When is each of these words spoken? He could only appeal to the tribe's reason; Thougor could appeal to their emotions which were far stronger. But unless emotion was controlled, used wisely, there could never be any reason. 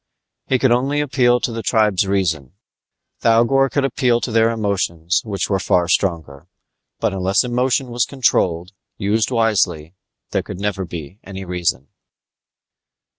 He 0.47 0.57
could 0.57 0.71
only 0.71 0.99
appeal 0.99 1.39
to 1.41 1.51
the 1.51 1.61
tribe's 1.61 2.07
reason; 2.07 2.53
Thougor 3.21 3.69
could 3.69 3.85
appeal 3.85 4.19
to 4.21 4.31
their 4.31 4.49
emotions 4.49 5.21
which 5.23 5.47
were 5.47 5.59
far 5.59 5.87
stronger. 5.87 6.47
But 6.99 7.13
unless 7.13 7.43
emotion 7.43 7.89
was 7.91 8.05
controlled, 8.07 8.71
used 8.97 9.29
wisely, 9.29 9.93
there 10.31 10.41
could 10.41 10.59
never 10.59 10.85
be 10.85 11.19
any 11.23 11.45
reason. 11.45 11.89